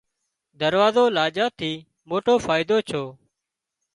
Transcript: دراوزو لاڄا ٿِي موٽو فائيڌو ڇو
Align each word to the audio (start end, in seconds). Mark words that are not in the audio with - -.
دراوزو 0.59 1.03
لاڄا 1.15 1.45
ٿِي 1.57 1.71
موٽو 2.09 2.33
فائيڌو 2.45 2.77
ڇو 2.89 3.03